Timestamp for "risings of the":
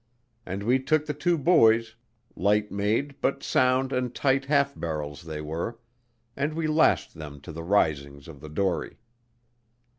7.61-8.49